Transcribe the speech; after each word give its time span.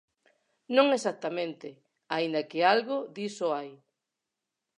Non 0.75 0.87
exactamente, 0.97 1.67
aínda 2.15 2.47
que 2.49 2.59
algo 2.73 2.97
diso 3.17 3.45
hai. 3.57 3.71